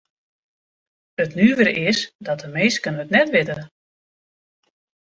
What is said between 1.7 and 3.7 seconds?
is dat de minsken it net witte.